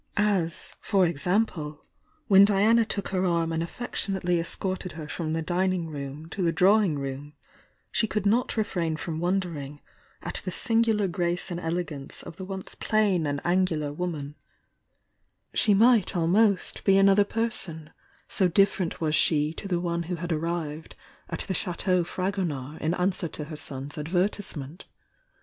As, 0.17 0.73
for 0.79 1.05
example, 1.05 1.85
when 2.27 2.43
Diana 2.43 2.85
took 2.85 3.09
her 3.09 3.23
arm 3.23 3.51
and 3.51 3.61
affectionately 3.61 4.39
escorted 4.39 4.93
her 4.93 5.07
from 5.07 5.33
the 5.33 5.43
dining 5.43 5.85
room 5.89 6.27
to 6.29 6.41
the 6.41 6.51
drawing 6.51 6.97
room, 6.97 7.33
she 7.91 8.07
could 8.07 8.25
not 8.25 8.57
re 8.57 8.63
frain 8.63 8.97
from 8.97 9.19
wondering 9.19 9.79
at 10.23 10.41
the 10.43 10.49
singular 10.49 11.07
grace 11.07 11.51
and 11.51 11.59
ele 11.59 11.83
gance 11.83 12.23
of 12.23 12.37
the 12.37 12.45
once 12.45 12.73
plain 12.73 13.27
and 13.27 13.41
angular 13.45 13.93
woman,— 13.93 14.33
she 15.61 15.75
might 15.75 16.17
almost 16.17 16.83
be 16.83 16.97
another 16.97 17.23
person, 17.23 17.91
so 18.27 18.47
different 18.47 19.01
was 19.01 19.13
she 19.13 19.53
to 19.53 19.67
the 19.67 19.79
one 19.79 20.01
who 20.09 20.15
had 20.15 20.31
arrived 20.31 20.95
at 21.29 21.41
the 21.41 21.53
Chateau 21.53 22.03
Frag 22.03 22.37
oriard 22.39 22.81
in 22.81 22.95
answer 22.95 23.27
to 23.27 23.43
her 23.43 23.55
son's 23.55 23.99
advertisement. 23.99 24.85